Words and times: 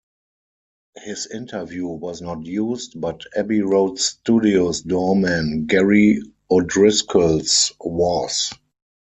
His 0.97 1.27
interview 1.27 1.85
was 1.85 2.23
not 2.23 2.43
used, 2.43 2.99
but 2.99 3.21
Abbey 3.37 3.61
Road 3.61 3.99
Studios 3.99 4.81
doorman 4.81 5.67
Gerry 5.67 6.23
O'Driscoll's 6.49 7.71
was. 7.79 8.51